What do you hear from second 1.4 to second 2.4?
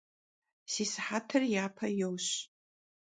yape yoş.